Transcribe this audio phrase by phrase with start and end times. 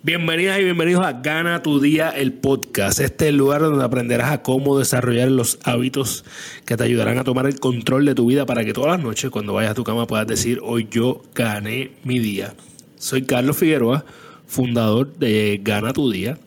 [0.00, 3.00] Bienvenidas y bienvenidos a Gana tu Día, el podcast.
[3.00, 6.24] Este es el lugar donde aprenderás a cómo desarrollar los hábitos
[6.64, 9.28] que te ayudarán a tomar el control de tu vida para que todas las noches
[9.32, 12.54] cuando vayas a tu cama puedas decir, hoy yo gané mi día.
[12.96, 14.04] Soy Carlos Figueroa,
[14.46, 16.38] fundador de Gana tu Día.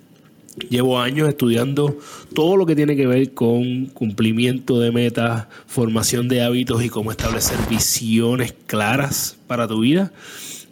[0.69, 1.97] Llevo años estudiando
[2.33, 7.11] todo lo que tiene que ver con cumplimiento de metas, formación de hábitos y cómo
[7.11, 10.13] establecer visiones claras para tu vida.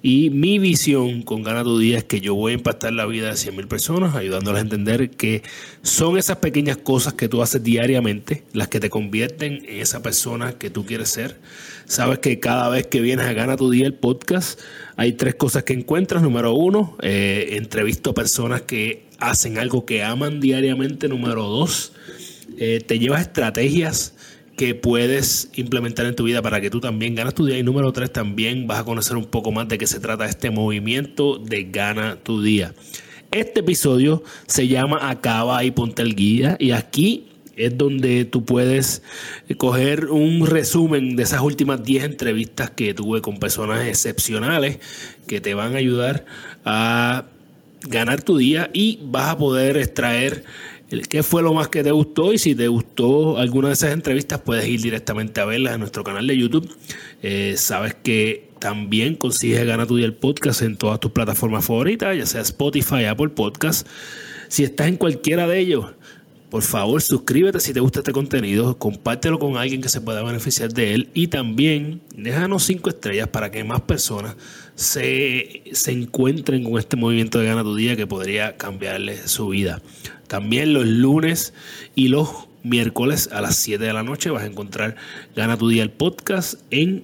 [0.02, 3.28] Y mi visión con Gana tu Día es que yo voy a impactar la vida
[3.28, 5.44] de 100.000 personas, ayudándoles a entender que
[5.82, 10.54] son esas pequeñas cosas que tú haces diariamente las que te convierten en esa persona
[10.54, 11.38] que tú quieres ser.
[11.86, 14.60] Sabes que cada vez que vienes a Gana tu Día el podcast,
[14.96, 16.24] hay tres cosas que encuentras.
[16.24, 21.10] Número uno, eh, entrevisto a personas que hacen algo que aman diariamente.
[21.10, 21.92] Número dos,
[22.58, 24.14] eh, te llevas estrategias
[24.60, 27.58] que puedes implementar en tu vida para que tú también ganas tu día.
[27.58, 30.50] Y número tres, también vas a conocer un poco más de qué se trata este
[30.52, 32.74] movimiento de Gana tu día.
[33.32, 36.58] Este episodio se llama Acaba y ponte el guía.
[36.60, 39.02] Y aquí es donde tú puedes
[39.58, 44.80] coger un resumen de esas últimas 10 entrevistas que tuve con personas excepcionales
[45.26, 46.26] que te van a ayudar
[46.66, 47.28] a
[47.88, 50.44] ganar tu día y vas a poder extraer
[51.10, 54.42] qué fue lo más que te gustó y si te gustó alguna de esas entrevistas
[54.42, 56.70] puedes ir directamente a verlas en nuestro canal de YouTube.
[57.22, 62.18] Eh, sabes que también consigues Gana tu Día el podcast en todas tus plataformas favoritas,
[62.18, 63.88] ya sea Spotify, Apple Podcast.
[64.48, 65.86] Si estás en cualquiera de ellos,
[66.50, 70.74] por favor, suscríbete si te gusta este contenido, compártelo con alguien que se pueda beneficiar
[70.74, 74.36] de él y también déjanos cinco estrellas para que más personas
[74.74, 79.80] se, se encuentren con este movimiento de Gana tu Día que podría cambiarle su vida.
[80.30, 81.54] También los lunes
[81.96, 82.30] y los
[82.62, 84.96] miércoles a las 7 de la noche vas a encontrar
[85.36, 87.04] Gana tu Día el podcast en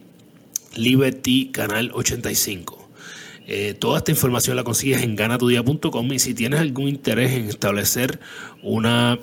[0.76, 2.88] Liberty Canal 85.
[3.48, 8.20] Eh, toda esta información la consigues en ganatudia.com y si tienes algún interés en establecer
[8.62, 9.18] una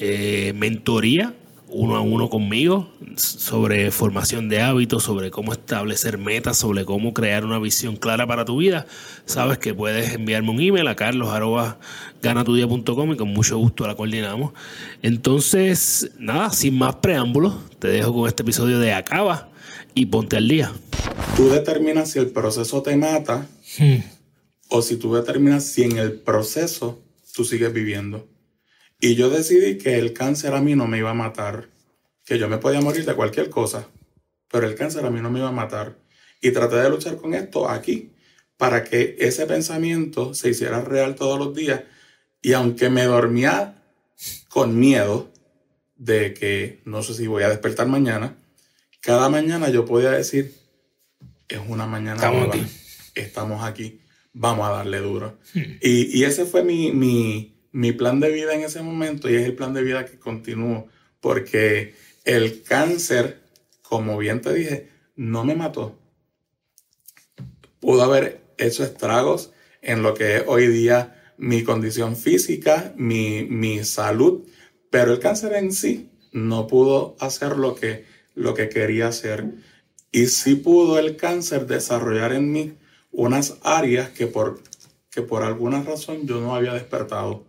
[0.00, 1.34] eh, mentoría
[1.68, 7.44] uno a uno conmigo sobre formación de hábitos, sobre cómo establecer metas, sobre cómo crear
[7.44, 8.86] una visión clara para tu vida,
[9.24, 14.52] sabes que puedes enviarme un email a carlos.ganatudia.com y con mucho gusto la coordinamos.
[15.02, 19.48] Entonces, nada, sin más preámbulos, te dejo con este episodio de Acaba
[19.94, 20.72] y ponte al día.
[21.36, 23.46] Tú determinas si el proceso te mata
[23.78, 23.96] hmm.
[24.68, 27.00] o si tú determinas si en el proceso
[27.34, 28.26] tú sigues viviendo.
[28.98, 31.68] Y yo decidí que el cáncer a mí no me iba a matar,
[32.24, 33.88] que yo me podía morir de cualquier cosa,
[34.50, 35.98] pero el cáncer a mí no me iba a matar.
[36.40, 38.12] Y traté de luchar con esto aquí,
[38.56, 41.82] para que ese pensamiento se hiciera real todos los días.
[42.40, 43.82] Y aunque me dormía
[44.48, 45.30] con miedo
[45.96, 48.36] de que no sé si voy a despertar mañana,
[49.00, 50.54] cada mañana yo podía decir,
[51.48, 52.66] es una mañana estamos aquí.
[53.14, 54.00] estamos aquí,
[54.32, 55.38] vamos a darle duro.
[55.54, 55.78] Hmm.
[55.80, 59.44] Y, y, ese fue mi, mi, mi plan de vida en ese momento y es
[59.44, 60.88] el plan de vida que continúo,
[61.20, 61.94] porque
[62.24, 63.42] el cáncer,
[63.82, 65.94] como bien te dije, no me mató.
[67.78, 73.84] Pudo haber hecho estragos en lo que es hoy día mi condición física, mi, mi
[73.84, 74.48] salud,
[74.88, 79.52] pero el cáncer en sí no pudo hacer lo que, lo que quería hacer.
[80.12, 82.78] Y sí pudo el cáncer desarrollar en mí
[83.12, 84.62] unas áreas que por,
[85.10, 87.44] que por alguna razón yo no había despertado.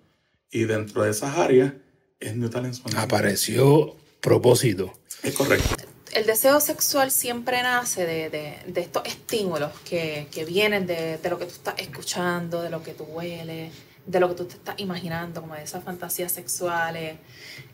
[0.51, 1.73] Y dentro de esas áreas
[2.19, 4.93] es Newton Apareció propósito.
[5.23, 5.75] Es correcto.
[6.13, 11.37] El deseo sexual siempre nace de, de, estos estímulos que, que vienen de, de, lo
[11.37, 13.71] que tú estás escuchando, de lo que tú hueles,
[14.05, 17.17] de lo que tú te estás imaginando, como de esas fantasías sexuales,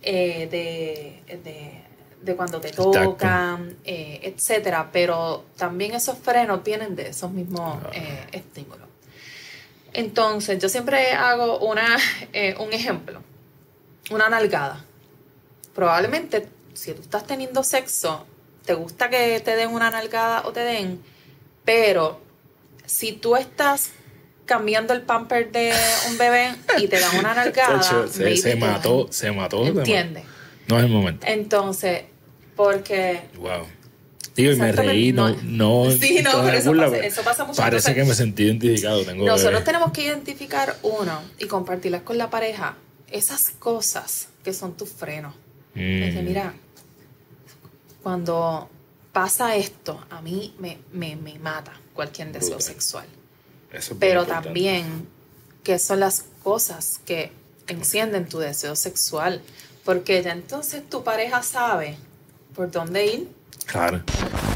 [0.02, 1.84] eh, de,
[2.22, 4.90] de, cuando te tocan, eh, etcétera.
[4.92, 7.92] Pero también esos frenos vienen de esos mismos ah.
[7.94, 8.93] eh, estímulos.
[9.94, 11.98] Entonces, yo siempre hago una,
[12.34, 13.22] eh, un ejemplo,
[14.12, 14.84] una nalgada.
[15.74, 18.26] Probablemente, si tú estás teniendo sexo,
[18.66, 21.02] te gusta que te den una nalgada o te den,
[21.66, 22.22] pero
[22.86, 23.92] si tú estás
[24.46, 25.74] cambiando el pamper de
[26.10, 29.66] un bebé y te dan una nalgada, se, mató, se mató.
[29.66, 30.26] ¿Entiendes?
[30.68, 31.26] No es el momento.
[31.28, 32.04] Entonces,
[32.56, 33.22] porque...
[33.38, 33.68] Wow
[34.36, 37.62] Digo, y me reí, no, no, sí, no, pero eso pasa, eso pasa mucho.
[37.62, 39.06] Parece que me sentí identificado.
[39.06, 42.76] Tengo nosotros tenemos que identificar uno y compartirlas con la pareja,
[43.12, 45.36] esas cosas que son tus frenos.
[45.76, 46.24] Mm.
[46.24, 46.54] mira,
[48.02, 48.70] cuando
[49.12, 53.06] pasa esto, a mí me, me, me mata cualquier deseo sexual.
[54.00, 55.08] Pero también,
[55.64, 57.32] ¿qué son las cosas que
[57.68, 59.42] encienden tu deseo sexual?
[59.84, 61.98] Porque ya entonces tu pareja sabe
[62.56, 63.43] por dónde ir.
[63.66, 64.04] Claro.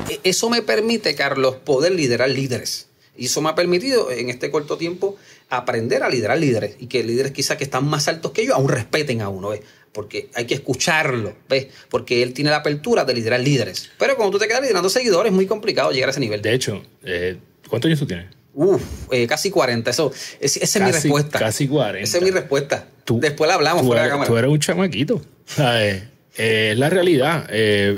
[0.09, 2.87] E, eso me permite, Carlos, poder liderar líderes.
[3.17, 5.17] Y eso me ha permitido en este corto tiempo
[5.49, 8.69] aprender a liderar líderes y que líderes quizás que están más altos que yo aún
[8.69, 9.61] respeten a uno, ¿ves?
[9.91, 11.67] Porque hay que escucharlo, ¿ves?
[11.89, 13.89] Porque él tiene la apertura de liderar líderes.
[13.97, 16.41] Pero cuando tú te quedas liderando seguidores es muy complicado llegar a ese nivel.
[16.41, 17.37] De hecho, eh,
[17.67, 18.27] ¿cuántos años tú tienes?
[18.53, 18.81] Uf,
[19.11, 19.89] eh, casi 40.
[19.89, 21.39] Eso, esa es mi respuesta.
[21.39, 22.03] Casi 40.
[22.03, 22.87] Esa es mi respuesta.
[23.07, 24.29] Después la hablamos fuera de la cámara.
[24.29, 25.21] Tú eres un chamaquito.
[26.37, 27.49] Eh, es la realidad.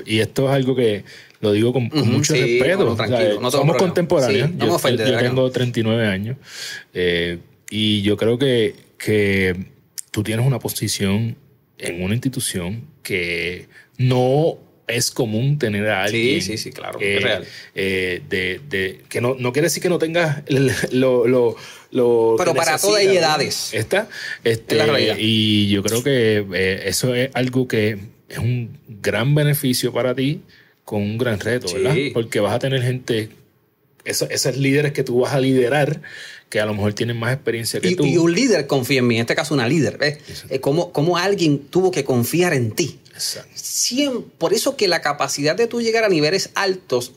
[0.05, 1.03] y esto es algo que
[1.41, 2.97] lo digo con, mucho respeto.
[3.51, 4.51] somos contemporáneos.
[4.57, 4.77] yo,
[5.19, 6.37] tengo 39 años.
[6.93, 7.39] Eh,
[7.69, 9.55] y yo creo que, que
[10.11, 11.37] tú tienes una posición
[11.77, 14.57] en una institución que no
[14.87, 16.41] es común tener a alguien.
[16.41, 16.99] Sí, sí, sí, claro.
[16.99, 17.45] es real.
[17.73, 20.43] Eh, de, de, que no, no quiere decir que no tengas
[20.91, 21.55] lo, lo,
[21.91, 23.73] lo Pero para todas edades.
[23.73, 24.09] Está.
[24.43, 24.77] Este,
[25.19, 30.41] y yo creo que eh, eso es algo que es un gran beneficio para ti
[30.85, 31.95] con un gran reto, ¿verdad?
[32.13, 33.29] Porque vas a tener gente,
[34.05, 36.01] esos, líderes que tú vas a liderar,
[36.49, 38.05] que a lo mejor tienen más experiencia que tú.
[38.05, 40.17] Y un líder confía en mí, en este caso una líder, ¿ves?
[40.61, 42.99] como, como alguien tuvo que confiar en ti.
[43.13, 44.25] Exacto.
[44.37, 47.11] por eso que la capacidad de tú llegar a niveles altos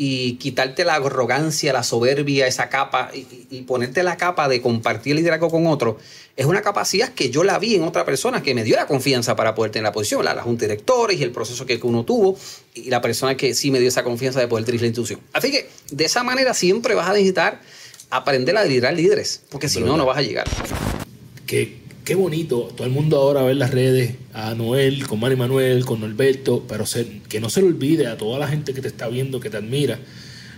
[0.00, 5.18] y quitarte la arrogancia, la soberbia, esa capa y, ponerte la capa de compartir el
[5.18, 5.98] liderazgo con otro,
[6.36, 9.34] es una capacidad que yo la vi en otra persona que me dio la confianza
[9.34, 12.04] para poder tener la posición, la, la junta de directores y el proceso que uno
[12.04, 12.38] tuvo
[12.74, 15.20] y la persona que sí me dio esa confianza de poder dirigir la institución.
[15.32, 17.60] Así que de esa manera siempre vas a necesitar
[18.08, 20.46] aprender a liderar líderes, porque si no, no vas a llegar.
[21.44, 25.36] Que qué bonito, todo el mundo ahora ve en las redes a Noel, con Manny
[25.36, 26.86] Manuel, con Norberto, pero
[27.28, 29.58] que no se le olvide a toda la gente que te está viendo, que te
[29.58, 29.98] admira,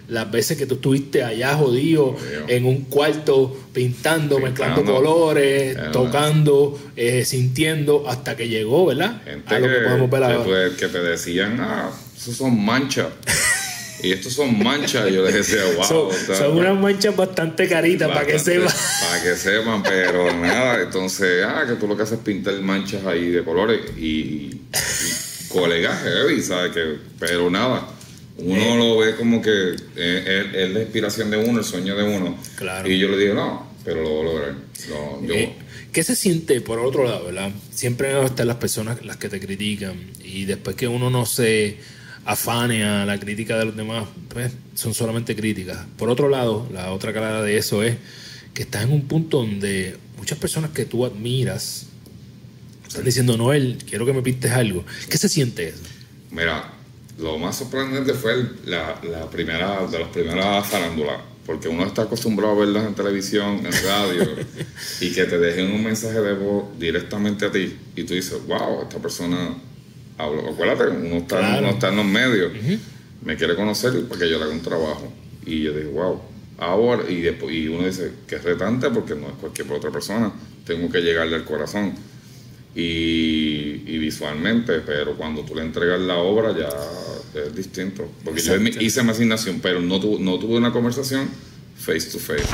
[0.07, 2.15] las veces que tú estuviste allá jodido
[2.47, 9.21] en un cuarto pintando, mezclando colores, tocando, eh, sintiendo, hasta que llegó, ¿verdad?
[9.25, 10.77] Gente a lo que, podemos ver ahora.
[10.79, 13.09] que te decían, ah, esos son manchas.
[14.03, 15.09] Y estos son manchas.
[15.11, 16.13] Y yo les decía, wow.
[16.37, 18.73] Son, unas manchas bastante caritas, para que sepan.
[19.09, 20.83] Para que sepan, pero nada.
[20.83, 24.61] Entonces, ah, que tú lo que haces es pintar manchas ahí de colores y, y,
[25.49, 26.73] colegas heavy, ¿sabes?
[26.73, 27.89] Que, pero nada.
[28.39, 28.79] Uno eh.
[28.79, 32.39] lo ve como que es, la inspiración de uno, el sueño de uno.
[32.57, 32.89] Claro.
[32.89, 34.55] Y yo le digo, no, pero lo voy a lograr.
[35.29, 35.55] Eh,
[35.93, 37.51] ¿Qué se siente por otro lado, verdad?
[37.71, 41.79] Siempre están las personas las que te critican y después que uno no se
[42.25, 45.79] afane a la crítica de los demás, pues son solamente críticas.
[45.97, 47.97] Por otro lado, la otra cara de eso es
[48.55, 51.87] que estás en un punto donde muchas personas que tú admiras
[52.87, 54.85] están diciendo, Noel, quiero que me pintes algo.
[55.09, 55.83] ¿Qué se siente eso?
[56.31, 56.73] Mira,
[57.19, 58.35] lo más sorprendente fue
[58.65, 59.01] la,
[59.31, 64.37] primera, de las primeras farándulas, porque uno está acostumbrado a verlas en televisión, en radio,
[65.01, 68.83] y que te dejen un mensaje de voz directamente a ti, y tú dices, wow,
[68.83, 69.55] esta persona
[70.21, 72.53] acuérdate, uno está, está en los medios,
[73.25, 75.13] me quiere conocer porque yo le hago un trabajo.
[75.45, 76.21] Y yo digo, wow,
[76.59, 80.33] ahora, y, después, y uno dice que es retante porque no es cualquier otra persona,
[80.65, 81.95] tengo que llegarle al corazón.
[82.75, 86.69] Y, y, visualmente, pero cuando tú le entregas la obra ya
[87.41, 88.09] es distinto.
[88.25, 91.29] Porque yo hice mi asignación, pero no, no tuve una conversación
[91.81, 92.45] face to face.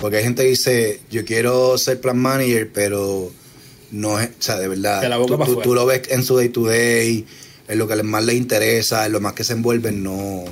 [0.00, 3.30] Porque hay gente que dice, yo quiero ser plan manager, pero
[3.90, 5.02] no es, o sea, de verdad,
[5.62, 7.26] tú, lo ves en su day to day,
[7.68, 10.44] en lo que más le interesa, en lo más que se envuelven, no,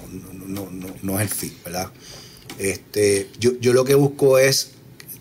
[0.47, 1.91] no, no, no es el fit, ¿verdad?
[2.59, 4.73] Este, yo, yo lo que busco es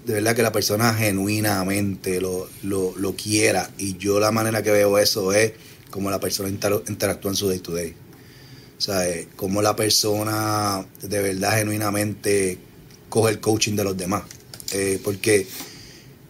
[0.08, 4.98] de verdad que la persona genuinamente lo, lo, quiera y yo la manera que veo
[4.98, 5.52] eso es
[5.92, 7.94] como la persona interactúa en su day to day.
[8.78, 12.58] O sea, eh, como la persona de verdad genuinamente
[13.10, 14.24] coge el coaching de los demás.
[14.72, 15.46] Eh, porque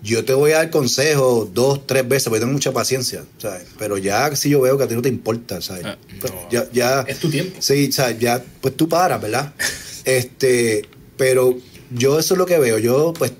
[0.01, 3.65] yo te voy a dar consejos dos, tres veces, porque tengo mucha paciencia, ¿sabes?
[3.79, 5.85] Pero ya si yo veo que a ti no te importa, ¿sabes?
[5.85, 7.57] Ah, pues, ya, ya, es tu tiempo.
[7.59, 8.19] Sí, ¿sabes?
[8.19, 9.53] Ya, pues tú paras, ¿verdad?
[10.05, 10.83] este,
[11.17, 11.57] pero
[11.91, 12.77] yo eso es lo que veo.
[12.77, 13.31] Yo, pues,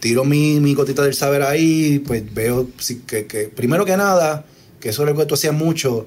[0.00, 2.68] tiro mi, mi gotita del saber ahí, pues veo
[3.06, 4.46] que, que, primero que nada,
[4.80, 6.06] que eso es lo que tú hacías mucho,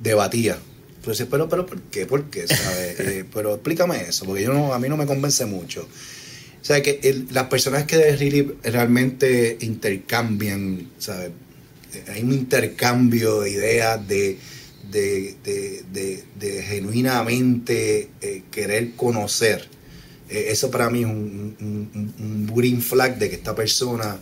[0.00, 0.58] debatía.
[0.96, 2.04] Entonces, pero, pero, ¿por qué?
[2.04, 2.46] ¿Por qué?
[2.46, 3.00] ¿Sabes?
[3.00, 5.88] Eh, pero explícame eso, porque yo no, a mí no me convence mucho.
[6.60, 11.30] O sea, que las personas que realmente intercambian, ¿sabes?
[12.08, 14.38] Hay un intercambio de ideas, de,
[14.90, 15.36] de,
[15.92, 19.68] de, de genuinamente eh, querer conocer.
[20.28, 21.56] eh, eso para mí es un,
[22.18, 24.18] un, green flag de que esta persona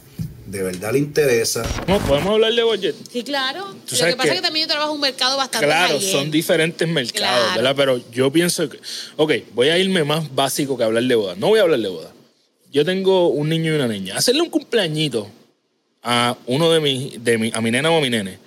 [0.46, 1.62] de verdad le interesa.
[1.86, 2.94] No, podemos hablar de budget.
[3.12, 3.66] Sí, claro.
[3.66, 7.54] Lo que pasa es que también yo trabajo un mercado bastante Claro, son diferentes mercados,
[7.56, 7.74] ¿verdad?
[7.76, 8.78] Pero yo pienso que,
[9.16, 11.34] ok, voy a irme más básico que hablar de boda.
[11.36, 12.12] No voy a hablar de boda.
[12.72, 14.16] Yo tengo un niño y una niña.
[14.16, 15.30] Hacerle un cumpleañito
[16.02, 18.38] a uno de mis, de mi, a mi nena o a mi nene,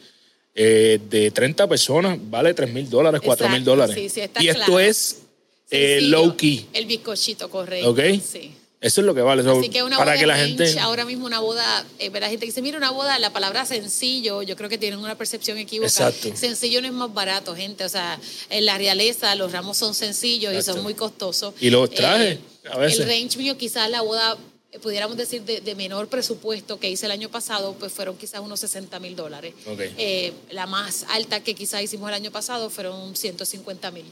[0.54, 3.96] eh, de 30 personas, vale 3 mil dólares, 4 mil dólares.
[3.96, 5.22] Sí, sí, está y esto es
[5.70, 6.68] eh, low key.
[6.74, 7.90] El bizcochito, correcto.
[7.90, 8.00] ¿Ok?
[8.24, 8.52] Sí.
[8.82, 9.48] Eso es lo que vale.
[9.50, 10.80] Así que una para que la gente.
[10.80, 14.56] Ahora mismo una boda, eh, la gente dice, mira, una boda, la palabra sencillo, yo
[14.56, 16.10] creo que tienen una percepción equivocada.
[16.10, 16.36] Exacto.
[16.36, 17.86] Sencillo no es más barato, gente.
[17.86, 18.20] O sea,
[18.50, 21.54] en la realeza los ramos son sencillos y son muy costosos.
[21.62, 22.40] Y los trajes,
[22.72, 23.02] a veces.
[23.02, 24.36] El range mío, quizás la boda
[24.72, 28.62] eh, pudiéramos decir, de, menor presupuesto que hice el año pasado, pues fueron quizás unos
[28.62, 29.54] 60 mil dólares.
[29.98, 34.06] Eh, la más alta que quizás hicimos el año pasado fueron 150 mil.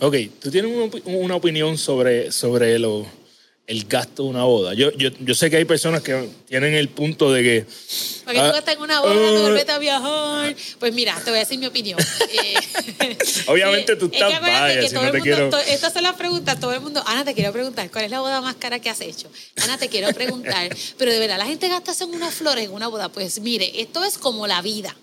[0.00, 0.72] Ok, ¿tú tienes
[1.04, 3.04] una, opinión sobre, sobre lo,
[3.66, 4.74] el gasto de una boda.
[4.74, 7.66] Yo, yo, yo sé que hay personas que tienen el punto de que...
[8.24, 10.56] Porque tú estás en una boda, uh, a viajar.
[10.78, 11.98] Pues mira, te voy a decir mi opinión.
[12.34, 12.54] Eh,
[13.46, 15.56] Obviamente tú estás vaya, si no te quiero...
[15.68, 17.02] estas son las preguntas, todo el mundo...
[17.06, 19.30] Ana, te quiero preguntar, ¿cuál es la boda más cara que has hecho?
[19.62, 22.88] Ana, te quiero preguntar, pero de verdad, la gente gasta en unas flores en una
[22.88, 23.08] boda.
[23.08, 24.94] Pues mire, esto es como la vida.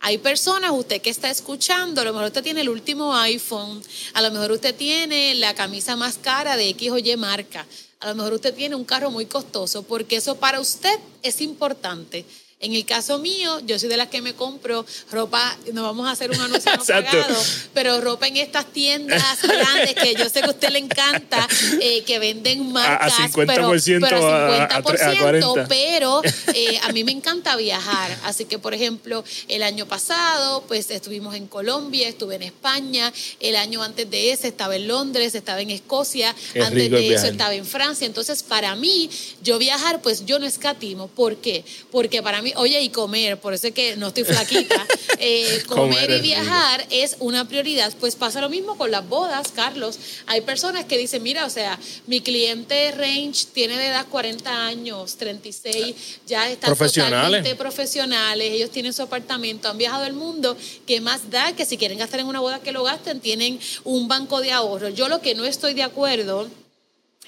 [0.00, 3.82] Hay personas, usted que está escuchando, a lo mejor usted tiene el último iPhone,
[4.14, 7.66] a lo mejor usted tiene la camisa más cara de X o Y marca,
[8.00, 12.24] a lo mejor usted tiene un carro muy costoso, porque eso para usted es importante.
[12.60, 16.10] En el caso mío, yo soy de las que me compro ropa, no vamos a
[16.10, 17.36] hacer un anuncio no pagado,
[17.72, 21.46] pero ropa en estas tiendas grandes que yo sé que a usted le encanta,
[21.80, 26.20] eh, que venden marcas, a, 50%, pero, a 50%, pero
[26.54, 28.18] eh, a mí me encanta viajar.
[28.24, 33.54] Así que, por ejemplo, el año pasado, pues estuvimos en Colombia, estuve en España, el
[33.54, 37.64] año antes de ese estaba en Londres, estaba en Escocia, antes de eso estaba en
[37.64, 38.04] Francia.
[38.04, 39.08] Entonces, para mí,
[39.44, 41.06] yo viajar, pues yo no escatimo.
[41.06, 41.64] ¿Por qué?
[41.92, 44.86] Porque para mí oye, y comer, por eso es que no estoy flaquita,
[45.18, 47.92] eh, comer, y viajar es una prioridad.
[48.00, 49.98] Pues pasa lo mismo con las bodas, Carlos.
[50.26, 55.16] Hay personas que dicen, mira, o sea, mi cliente range tiene de edad 40 años,
[55.16, 55.94] 36,
[56.26, 61.52] ya están totalmente profesionales, ellos tienen su apartamento, han viajado el mundo, ¿qué más da?
[61.52, 64.88] Que si quieren gastar en una boda que lo gasten, tienen un banco de ahorro.
[64.88, 66.48] Yo lo que no estoy de acuerdo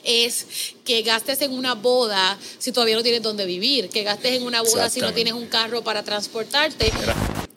[0.04, 4.42] es que gastes en una boda si todavía no tienes dónde vivir, que gastes en
[4.42, 6.92] una boda si no tienes un carro para transportarte.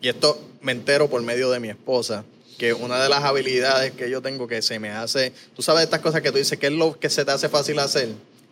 [0.02, 2.26] Y esto me entero por medio de mi esposa,
[2.58, 6.02] que una de las habilidades que yo tengo que se me hace, tú sabes estas
[6.02, 8.10] cosas que tú dices, que es lo que se te hace fácil hacer?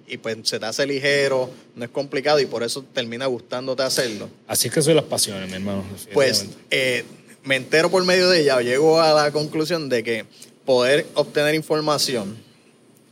[0.07, 4.29] Y pues se te hace ligero, no es complicado y por eso termina gustándote hacerlo.
[4.47, 5.85] Así es que son las pasiones, mi hermano.
[6.13, 7.05] Pues eh,
[7.43, 10.25] me entero por medio de ella, llego a la conclusión de que
[10.65, 12.37] poder obtener información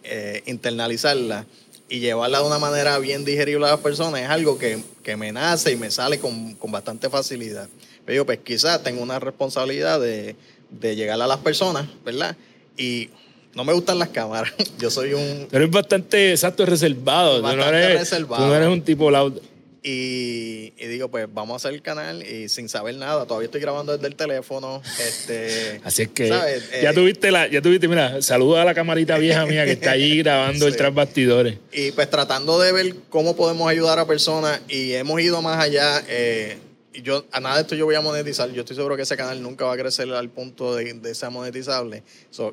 [0.03, 1.45] eh, internalizarla
[1.89, 4.83] y llevarla de una manera bien digerible a las personas es algo que,
[5.17, 7.67] me nace y me sale con, bastante facilidad.
[8.05, 10.35] Pero yo, pues quizás tengo una responsabilidad de,
[10.81, 12.35] llegar a las personas, ¿verdad?
[12.77, 13.09] Y
[13.55, 14.53] no me gustan las cámaras.
[14.79, 15.47] Yo soy un.
[15.49, 17.41] Pero es bastante exacto, reservado.
[17.41, 18.43] Bastante reservado.
[18.43, 19.39] Tú no eres un tipo loud.
[19.81, 23.93] Y, digo, pues vamos a hacer el canal y sin saber nada, todavía estoy grabando
[23.93, 24.81] desde el teléfono.
[24.99, 29.17] Este, Así es que ya eh, tuviste la, ya tuviste, mira, saluda a la camarita
[29.17, 31.57] vieja mía que está ahí grabando el tras bastidores.
[31.71, 36.03] Y pues tratando de ver cómo podemos ayudar a personas y hemos ido más allá.
[36.09, 36.57] Eh,
[36.91, 38.51] y yo a nada de esto yo voy a monetizar.
[38.51, 41.29] Yo estoy seguro que ese canal nunca va a crecer al punto de, de ser
[41.29, 42.03] monetizable.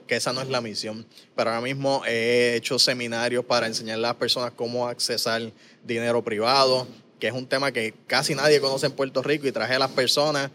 [0.06, 1.04] que esa no es la misión.
[1.34, 5.50] Pero ahora mismo he hecho seminarios para enseñar a las personas cómo accesar
[5.84, 6.86] dinero privado,
[7.18, 9.90] que es un tema que casi nadie conoce en Puerto Rico y traje a las
[9.90, 10.50] personas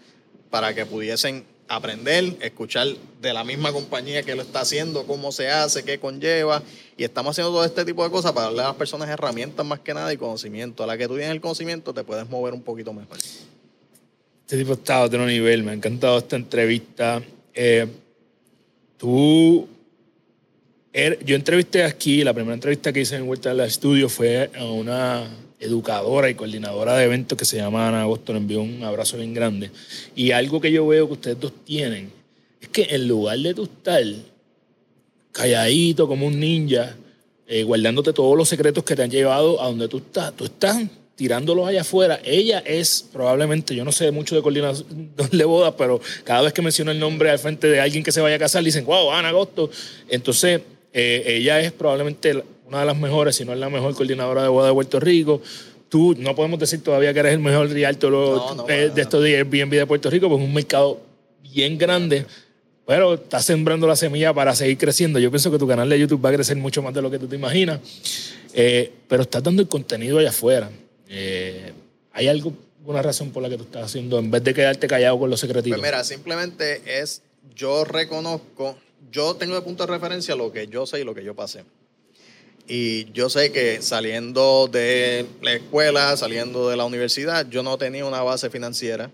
[0.49, 2.87] para que pudiesen aprender, escuchar
[3.21, 6.61] de la misma compañía que lo está haciendo, cómo se hace, qué conlleva.
[6.97, 9.79] Y estamos haciendo todo este tipo de cosas para darle a las personas herramientas más
[9.79, 10.83] que nada y conocimiento.
[10.83, 13.17] A la que tú tienes el conocimiento te puedes mover un poquito mejor.
[13.17, 15.63] Este tipo está a otro nivel.
[15.63, 17.23] Me ha encantado esta entrevista.
[17.53, 17.87] Eh,
[18.97, 19.67] tú...
[20.93, 24.65] Er, yo entrevisté aquí, la primera entrevista que hice en Vuelta al Estudio fue a
[24.65, 25.25] una
[25.61, 29.33] educadora y coordinadora de eventos que se llama Ana Agosto, le envío un abrazo bien
[29.33, 29.71] grande.
[30.15, 32.11] Y algo que yo veo que ustedes dos tienen
[32.59, 34.03] es que en lugar de tú estar
[35.31, 36.95] calladito como un ninja,
[37.47, 40.83] eh, guardándote todos los secretos que te han llevado a donde tú estás, tú estás
[41.15, 42.19] tirándolos allá afuera.
[42.23, 46.61] Ella es probablemente, yo no sé mucho de coordinación de bodas, pero cada vez que
[46.61, 49.29] menciono el nombre al frente de alguien que se vaya a casar, dicen, wow, Ana
[49.29, 49.69] Agosto.
[50.09, 50.61] Entonces,
[50.93, 54.47] eh, ella es probablemente una de las mejores, si no es la mejor coordinadora de
[54.47, 55.41] boda de Puerto Rico.
[55.89, 60.09] Tú no podemos decir todavía que eres el mejor realtor de estos Airbnb de Puerto
[60.09, 61.01] Rico, pues es un mercado
[61.43, 62.25] bien grande.
[62.87, 65.19] pero estás sembrando la semilla para seguir creciendo.
[65.19, 67.19] Yo pienso que tu canal de YouTube va a crecer mucho más de lo que
[67.19, 67.81] tú te imaginas,
[68.53, 70.69] eh, pero estás dando el contenido allá afuera.
[71.09, 71.73] Eh,
[72.13, 75.29] ¿Hay alguna razón por la que tú estás haciendo en vez de quedarte callado con
[75.29, 75.69] los secretos?
[75.69, 77.21] Pues mira, simplemente es,
[77.53, 78.77] yo reconozco,
[79.11, 81.65] yo tengo de punto de referencia lo que yo sé y lo que yo pasé.
[82.67, 88.05] Y yo sé que saliendo de la escuela, saliendo de la universidad, yo no tenía
[88.05, 89.09] una base financiera.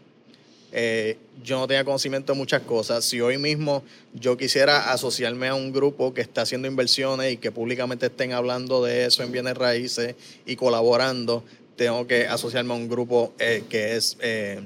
[0.71, 3.05] Eh, yo no tenía conocimiento de muchas cosas.
[3.05, 7.51] Si hoy mismo yo quisiera asociarme a un grupo que está haciendo inversiones y que
[7.51, 11.43] públicamente estén hablando de eso en bienes raíces y colaborando,
[11.77, 14.61] tengo que asociarme a un grupo eh, que es eh,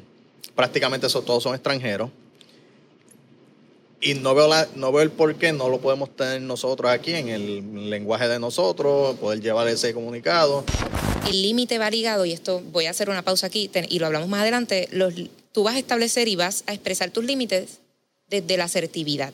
[0.55, 2.09] prácticamente todos son extranjeros
[4.01, 7.13] y no veo, la, no veo el por qué no lo podemos tener nosotros aquí
[7.13, 10.65] en el lenguaje de nosotros, poder llevar ese comunicado.
[11.27, 14.27] El límite va ligado, y esto voy a hacer una pausa aquí y lo hablamos
[14.27, 15.13] más adelante, los,
[15.51, 17.77] tú vas a establecer y vas a expresar tus límites
[18.27, 19.33] desde la asertividad.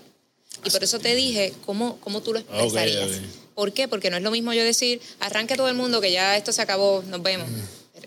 [0.65, 3.21] Y por eso te dije cómo, cómo tú lo expresarías.
[3.55, 3.87] ¿Por qué?
[3.87, 6.61] Porque no es lo mismo yo decir, arranque todo el mundo, que ya esto se
[6.61, 7.47] acabó, nos vemos.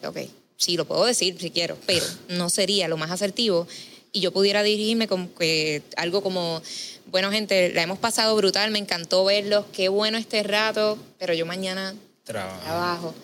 [0.07, 0.19] Ok,
[0.57, 3.67] sí, lo puedo decir si quiero, pero no sería lo más asertivo
[4.13, 6.63] y yo pudiera dirigirme con que algo como,
[7.07, 11.47] bueno gente, la hemos pasado brutal, me encantó verlos, qué bueno este rato, pero yo
[11.47, 13.15] mañana trabajo.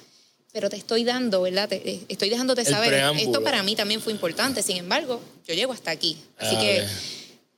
[0.53, 1.71] Pero te estoy dando, ¿verdad?
[1.73, 5.91] Eh, estoy dejándote saber, esto para mí también fue importante, sin embargo, yo llego hasta
[5.91, 6.17] aquí.
[6.39, 6.85] Así que,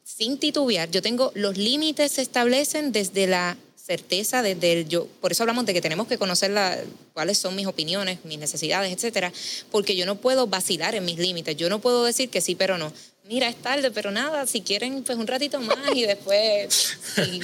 [0.02, 3.56] sin titubear, yo tengo, los límites se establecen desde la
[3.88, 5.08] certeza desde el yo.
[5.20, 6.78] Por eso hablamos de que tenemos que conocer la,
[7.14, 9.32] cuáles son mis opiniones, mis necesidades, etcétera,
[9.70, 11.56] porque yo no puedo vacilar en mis límites.
[11.56, 12.92] Yo no puedo decir que sí, pero no.
[13.28, 16.96] Mira, es tarde, pero nada, si quieren, pues un ratito más y después,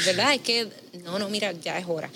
[0.06, 0.32] ¿verdad?
[0.32, 0.66] Es que,
[1.04, 2.10] no, no, mira, ya es hora.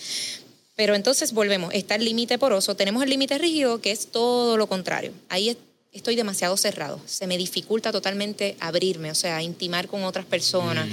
[0.75, 4.68] Pero entonces volvemos, está el límite poroso, tenemos el límite rígido, que es todo lo
[4.68, 5.12] contrario.
[5.28, 5.54] Ahí
[5.92, 10.88] estoy demasiado cerrado, se me dificulta totalmente abrirme, o sea, intimar con otras personas,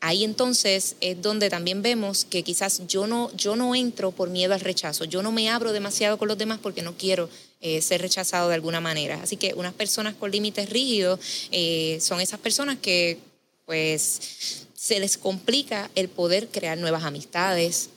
[0.00, 4.54] ahí entonces es donde también vemos que quizás yo no, yo no entro por miedo
[4.54, 7.28] al rechazo, yo no me abro demasiado con los demás porque no quiero
[7.60, 9.20] eh, ser rechazado de alguna manera.
[9.22, 13.18] Así que unas personas con límites rígidos eh, son esas personas que
[13.66, 17.90] pues se les complica el poder crear nuevas amistades,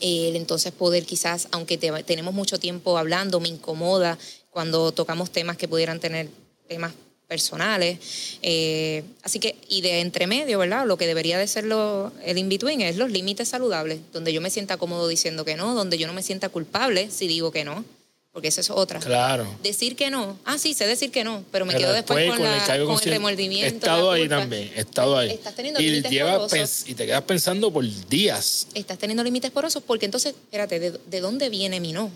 [0.00, 4.18] el entonces poder quizás, aunque tenemos mucho tiempo hablando, me incomoda
[4.50, 6.28] cuando tocamos temas que pudieran tener
[6.68, 6.92] temas
[7.26, 7.98] personales.
[8.42, 10.84] Eh, así que, y de entremedio, ¿verdad?
[10.84, 14.50] Lo que debería de ser lo, el in-between es los límites saludables, donde yo me
[14.50, 17.84] sienta cómodo diciendo que no, donde yo no me sienta culpable si digo que no.
[18.32, 19.00] Porque esa es otra.
[19.00, 19.46] Claro.
[19.62, 20.38] Decir que no.
[20.44, 23.74] Ah, sí, sé decir que no, pero me quedo después, con, el, remordimiento.
[23.74, 25.30] He estado ahí también, he estado ahí.
[25.30, 26.88] Estás teniendo y, límites porosos.
[26.88, 28.68] y te quedas pensando por días.
[28.74, 32.10] Estás teniendo límites porosos porque entonces, espérate, ¿de, ¿de, dónde viene mi no?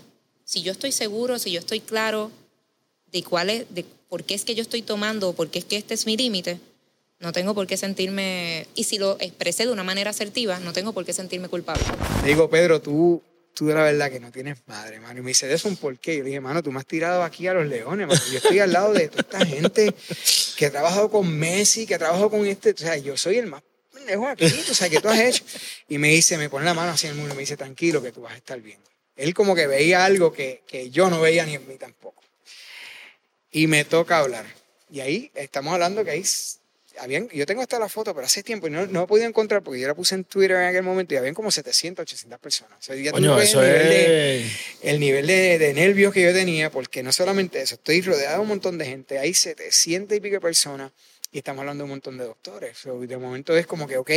[0.45, 2.31] Si yo estoy seguro, si yo estoy claro
[3.11, 5.75] de cuál es, de por qué es que yo estoy tomando, por qué es que
[5.75, 6.59] este es mi límite,
[7.19, 10.93] no tengo por qué sentirme, y si lo expresé de una manera asertiva, no tengo
[10.93, 11.83] por qué sentirme culpable.
[12.23, 13.21] Digo, Pedro, tú,
[13.55, 15.19] tú de la verdad que no tienes madre, mano.
[15.19, 16.17] Y me dice, ¿de eso un por qué?
[16.17, 18.21] Yo le dije, mano, tú me has tirado aquí a los leones, mano.
[18.31, 19.93] Yo estoy al lado de toda esta gente
[20.57, 23.47] que ha trabajado con Messi, que ha trabajado con este, o sea, yo soy el
[23.47, 25.43] más pendejo aquí, o sea, que tú has hecho.
[25.87, 28.03] Y me dice, me pone la mano así en el mundo y me dice, tranquilo,
[28.03, 28.85] que tú vas a estar viendo.
[29.15, 32.21] Él como que veía algo que, que yo no veía ni en mí tampoco
[33.55, 34.45] y me toca hablar.
[34.91, 36.23] Y ahí estamos hablando que ahí
[36.99, 39.61] habían, yo tengo hasta la foto, pero hace tiempo y no, no he podido encontrar
[39.61, 42.77] porque yo la puse en Twitter en aquel momento y habían como 700, 800 personas.
[42.79, 46.71] O sea, ya Coño, eso el nivel, de, el nivel de, nervios que yo tenía,
[46.71, 50.39] porque no solamente eso, estoy rodeado de un montón de gente, hay 700 y pico
[50.39, 50.91] personas
[51.31, 52.77] y estamos hablando de un montón de doctores.
[52.83, 54.11] de momento es como que, ok,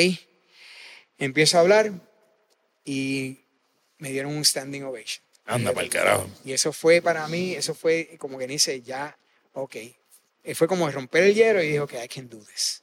[1.18, 1.92] empiezo a hablar
[2.84, 3.38] y
[3.98, 5.22] me dieron un standing ovation.
[5.44, 6.28] Anda, para el carajo.
[6.44, 9.16] Y eso fue para mí, eso fue como que dice, ya
[9.52, 9.76] ok.
[10.44, 12.82] Eh, fue como romper el hielo y dije, ok, I can do this.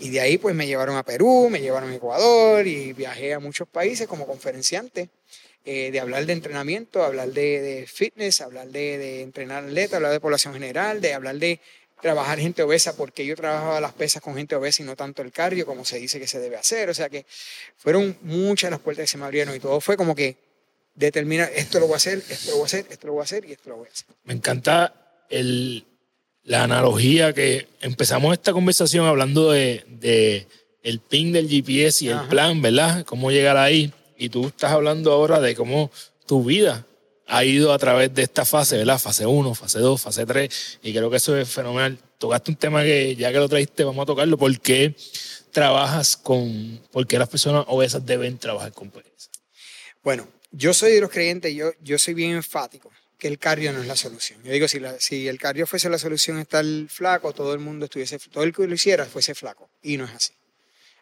[0.00, 3.38] Y de ahí pues me llevaron a Perú, me llevaron a Ecuador y viajé a
[3.38, 5.10] muchos países como conferenciante.
[5.68, 10.20] Eh, de hablar de entrenamiento, hablar de, fitness, hablar de, de, entrenar atleta, hablar de
[10.20, 11.60] población general, de hablar de
[12.00, 15.32] trabajar gente obesa, porque yo trabajaba las pesas con gente obesa y no tanto el
[15.32, 16.88] cardio, como se dice que se debe hacer.
[16.88, 17.26] O sea que
[17.76, 20.36] fueron muchas las puertas que se me abrieron y todo fue como que
[20.94, 23.24] determinar, esto lo voy a hacer, esto lo voy a hacer, esto lo voy a
[23.24, 24.06] hacer y esto lo voy a hacer.
[24.22, 25.84] Me encanta el,
[26.46, 30.46] la analogía que empezamos esta conversación hablando de,
[30.82, 33.04] el ping del GPS y el plan, ¿verdad?
[33.04, 33.92] Cómo llegar ahí.
[34.16, 35.90] Y tú estás hablando ahora de cómo
[36.24, 36.86] tu vida
[37.26, 38.98] ha ido a través de esta fase, ¿verdad?
[38.98, 40.78] Fase 1, fase 2, fase 3.
[40.84, 41.98] Y creo que eso es fenomenal.
[42.16, 44.38] Tocaste un tema que ya que lo trajiste, vamos a tocarlo.
[44.38, 44.94] ¿Por qué
[45.50, 49.30] trabajas con, por qué las personas obesas deben trabajar con pereza?
[50.04, 53.80] Bueno, yo soy de los creyentes, yo, yo soy bien enfático que el cardio no
[53.80, 54.42] es la solución.
[54.42, 58.18] Yo digo, si, si el cardio fuese la solución estar flaco, todo el mundo estuviese,
[58.18, 59.70] todo el que lo hiciera fuese flaco.
[59.82, 60.32] Y no es así.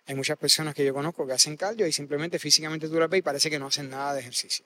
[0.06, 3.18] Hay muchas personas que yo conozco que hacen cardio y simplemente físicamente tú las ves
[3.18, 4.64] y parece que no hacen nada de ejercicio.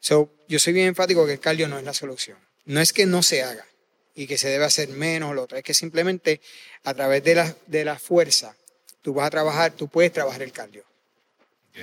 [0.00, 2.38] So, yo soy bien enfático que el cardio no es la solución.
[2.64, 3.64] No es que no se haga
[4.14, 6.40] y que se debe hacer menos o lo otro, es que simplemente
[6.84, 8.56] a través de la, de la fuerza
[9.02, 10.84] tú vas a trabajar, tú puedes trabajar el cardio.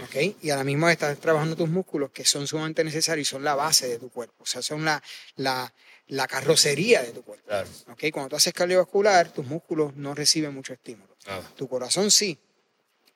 [0.02, 0.36] ¿Okay?
[0.42, 3.44] Y a la misma vez estás trabajando tus músculos que son sumamente necesarios y son
[3.44, 5.02] la base de tu cuerpo, o sea, son la,
[5.36, 5.74] la,
[6.08, 7.46] la carrocería de tu cuerpo.
[7.48, 7.70] Claro.
[7.92, 8.12] ¿okay?
[8.12, 11.14] Cuando tú haces cardiovascular, tus músculos no reciben mucho estímulo.
[11.56, 12.38] Tu corazón sí,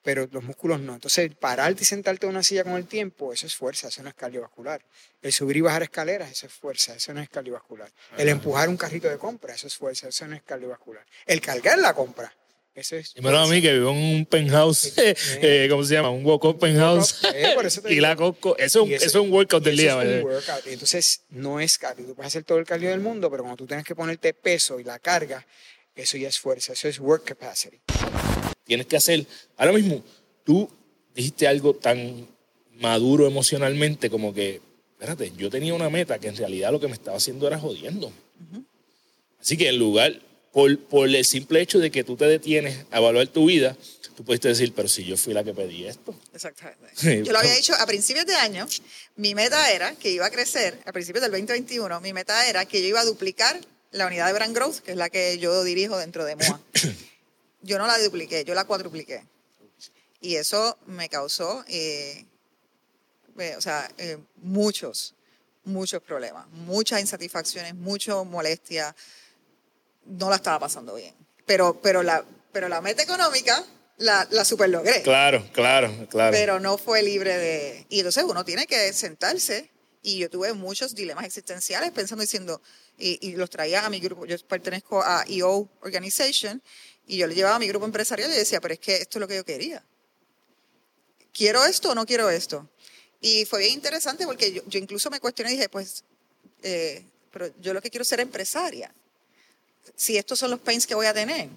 [0.02, 0.94] pero los músculos no.
[0.94, 4.08] Entonces, pararte y sentarte en una silla con el tiempo, eso es fuerza, eso no
[4.08, 4.82] es cardiovascular.
[5.20, 7.92] El subir y bajar escaleras, eso es fuerza, eso no es cardiovascular.
[8.16, 11.04] El empujar un carrito de compra, eso es fuerza, eso no es cardiovascular.
[11.26, 12.34] El cargar la compra,
[12.78, 13.14] eso es.
[13.14, 16.10] Dímelo a mí que vivo en un penthouse, eh, ¿cómo se llama?
[16.10, 17.16] Un walk-up penthouse.
[17.34, 17.56] Eh,
[17.90, 20.02] y la coco, eso, es un workout del día.
[20.02, 20.66] Es un workout.
[20.66, 22.06] Entonces, no es cardio.
[22.06, 24.80] Tú puedes hacer todo el cardio del mundo, pero cuando tú tienes que ponerte peso
[24.80, 25.46] y la carga,
[25.94, 27.80] eso ya es fuerza, eso es work capacity
[28.68, 29.26] tienes que hacer.
[29.56, 30.04] Ahora mismo,
[30.44, 30.70] tú
[31.16, 32.28] dijiste algo tan
[32.78, 34.60] maduro emocionalmente como que,
[34.92, 38.12] espérate, yo tenía una meta que en realidad lo que me estaba haciendo era jodiendo.
[39.40, 40.20] Así que en lugar,
[40.52, 43.76] por, por el simple hecho de que tú te detienes a evaluar tu vida,
[44.16, 46.14] tú puedes decir, pero si yo fui la que pedí esto.
[46.34, 47.22] Exactamente.
[47.22, 48.66] Yo lo había dicho a principios de año,
[49.16, 52.80] mi meta era que iba a crecer, a principios del 2021, mi meta era que
[52.82, 53.60] yo iba a duplicar
[53.92, 56.60] la unidad de Brand Growth, que es la que yo dirijo dentro de MOA.
[57.62, 59.22] yo no la dupliqué, yo la cuadrupliqué.
[60.20, 62.24] Y eso me causó, eh,
[63.56, 65.14] o sea, eh, muchos,
[65.64, 68.94] muchos problemas, muchas insatisfacciones, mucha molestia.
[70.08, 71.14] No la estaba pasando bien.
[71.46, 73.64] Pero, pero, la, pero la meta económica
[73.98, 75.02] la, la super logré.
[75.02, 76.32] Claro, claro, claro.
[76.32, 77.86] Pero no fue libre de...
[77.88, 79.70] Y entonces uno tiene que sentarse
[80.02, 82.62] y yo tuve muchos dilemas existenciales pensando, diciendo,
[82.96, 86.62] y, y los traía a mi grupo, yo pertenezco a EO Organization,
[87.08, 89.20] y yo le llevaba a mi grupo empresarial y decía, pero es que esto es
[89.20, 89.82] lo que yo quería.
[91.32, 92.68] ¿Quiero esto o no quiero esto?
[93.20, 96.04] Y fue bien interesante porque yo, incluso me cuestioné y dije, pues,
[96.62, 98.92] eh, pero yo lo que quiero es ser empresaria.
[99.96, 101.48] Si estos son los pains que voy a tener.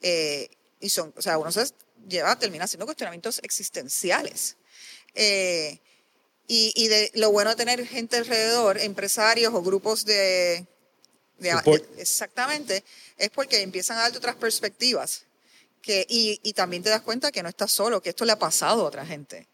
[0.00, 0.48] Eh,
[0.80, 1.64] y son, o sea, uno se
[2.08, 4.56] lleva, termina haciendo cuestionamientos existenciales.
[5.14, 5.78] Eh,
[6.48, 10.66] y, y, de lo bueno de tener gente alrededor, empresarios o grupos de,
[11.98, 12.84] exactamente,
[13.16, 15.24] es porque empiezan a darte otras perspectivas.
[15.80, 18.82] Que, y, también te das cuenta que no estás solo, que esto le ha pasado
[18.82, 19.48] a otra gente.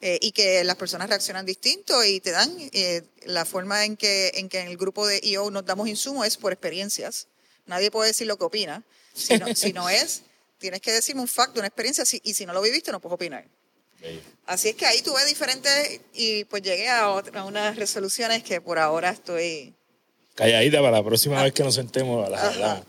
[0.00, 4.30] Eh, y que las personas reaccionan distinto y te dan eh, la forma en que,
[4.34, 7.26] en que en el grupo de EO nos damos insumos es por experiencias.
[7.66, 8.84] Nadie puede decir lo que opina.
[9.12, 10.22] Si no, es,
[10.58, 13.44] tienes que decirme un fact, una experiencia, y si no lo viviste, no puedes opinar.
[14.46, 18.78] Así es que ahí tuve diferentes y pues llegué a, a unas resoluciones que por
[18.78, 19.74] ahora estoy
[20.38, 22.84] calladita para la próxima vez que nos sentemos a la,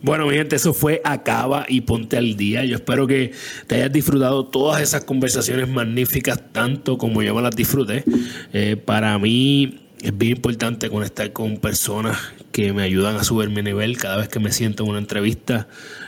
[0.00, 2.64] Bueno, mi gente, eso fue Acaba y Ponte al Día.
[2.64, 3.32] Yo espero que
[3.66, 8.04] te hayas disfrutado todas esas conversaciones magníficas, tanto como yo me las disfruté.
[8.52, 12.16] Eh, para mí es bien importante conectar con personas
[12.52, 13.96] que me ayudan a subir mi nivel.
[13.96, 15.66] Cada vez que me siento en una entrevista,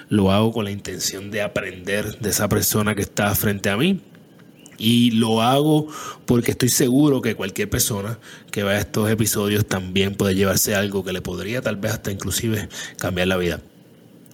[0.09, 4.00] lo hago con la intención de aprender de esa persona que está frente a mí.
[4.79, 5.88] Y lo hago
[6.26, 8.18] porque estoy seguro que cualquier persona
[8.53, 12.68] que vea estos episodios también puede llevarse algo que le podría tal vez hasta inclusive
[12.96, 13.61] cambiar la vida.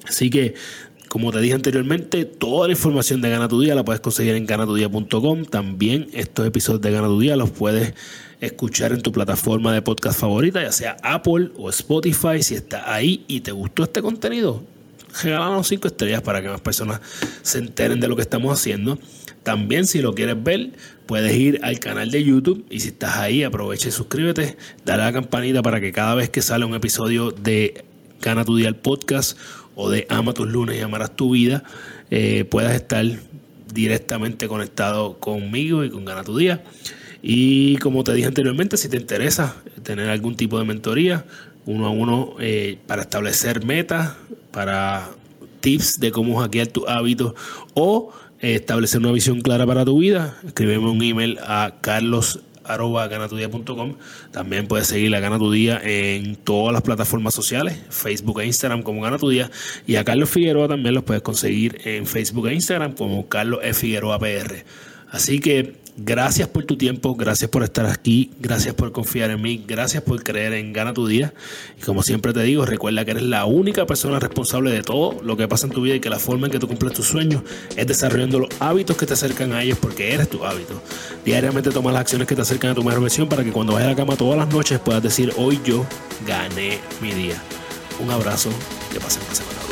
[0.07, 0.55] Así que,
[1.09, 4.47] como te dije anteriormente, toda la información de Gana Tu Día la puedes conseguir en
[4.47, 5.45] ganatudía.com.
[5.45, 7.95] También estos episodios de Gana Tu Día los puedes
[8.41, 12.43] escuchar en tu plataforma de podcast favorita, ya sea Apple o Spotify.
[12.43, 14.63] Si estás ahí y te gustó este contenido,
[15.23, 17.01] regálanos cinco estrellas para que más personas
[17.43, 18.99] se enteren de lo que estamos haciendo.
[19.43, 20.73] También si lo quieres ver,
[21.07, 25.07] puedes ir al canal de YouTube y si estás ahí, aprovecha y suscríbete, dale a
[25.07, 27.85] la campanita para que cada vez que sale un episodio de
[28.21, 29.39] Gana tu Día el podcast
[29.77, 31.63] o de Ama tus lunes y amarás tu vida,
[32.11, 33.05] eh, puedas estar
[33.73, 36.65] directamente conectado conmigo y con Gana tu Día.
[37.23, 41.25] Y como te dije anteriormente, si te interesa tener algún tipo de mentoría,
[41.67, 44.15] uno a uno eh, para establecer metas,
[44.51, 45.11] para
[45.61, 47.35] tips de cómo hackear tus hábitos
[47.75, 52.41] o establecer una visión clara para tu vida, escríbeme un email a carlos
[54.31, 58.83] También puedes seguir a Gana Tu Día en todas las plataformas sociales, Facebook e Instagram
[58.83, 59.51] como Gana Tu Día.
[59.87, 63.87] Y a Carlos Figueroa también los puedes conseguir en Facebook e Instagram como Carlos F.
[63.87, 64.65] Figueroa PR.
[65.11, 69.65] Así que Gracias por tu tiempo, gracias por estar aquí, gracias por confiar en mí,
[69.67, 71.33] gracias por creer en Gana tu Día.
[71.81, 75.39] Y como siempre te digo, recuerda que eres la única persona responsable de todo lo
[75.39, 77.43] que pasa en tu vida y que la forma en que tú cumples tus sueños
[77.77, 80.83] es desarrollando los hábitos que te acercan a ellos porque eres tu hábito.
[81.25, 83.87] Diariamente toma las acciones que te acercan a tu mejor versión para que cuando vayas
[83.87, 85.87] a la cama todas las noches puedas decir, hoy yo
[86.27, 87.41] gané mi día.
[88.01, 88.51] Un abrazo,
[88.93, 89.66] que pasen una semana.